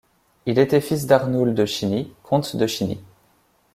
[0.47, 2.99] Il était fils d'Arnoul de Chiny, comte de Chiny.